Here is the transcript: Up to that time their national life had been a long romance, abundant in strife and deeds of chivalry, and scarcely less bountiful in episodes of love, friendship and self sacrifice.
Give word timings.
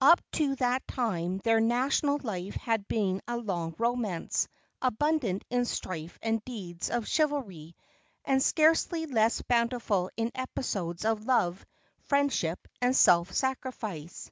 Up 0.00 0.20
to 0.34 0.54
that 0.54 0.86
time 0.86 1.38
their 1.38 1.58
national 1.60 2.20
life 2.22 2.54
had 2.54 2.86
been 2.86 3.20
a 3.26 3.36
long 3.36 3.74
romance, 3.76 4.46
abundant 4.80 5.42
in 5.50 5.64
strife 5.64 6.16
and 6.22 6.44
deeds 6.44 6.90
of 6.90 7.08
chivalry, 7.08 7.74
and 8.24 8.40
scarcely 8.40 9.06
less 9.06 9.42
bountiful 9.42 10.08
in 10.16 10.30
episodes 10.32 11.04
of 11.04 11.26
love, 11.26 11.66
friendship 12.04 12.68
and 12.80 12.94
self 12.94 13.32
sacrifice. 13.34 14.30